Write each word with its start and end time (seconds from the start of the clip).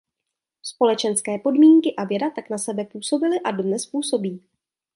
Společenské 0.63 1.37
podmínky 1.37 1.95
a 1.95 2.05
věda 2.05 2.29
tak 2.29 2.49
na 2.49 2.57
sebe 2.57 2.85
působily 2.85 3.39
a 3.39 3.51
dodnes 3.51 3.85
působí. 3.85 4.43